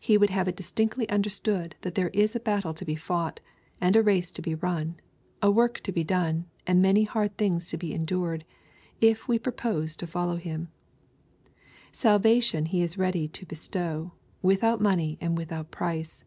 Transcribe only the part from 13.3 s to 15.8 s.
bestow, without money and without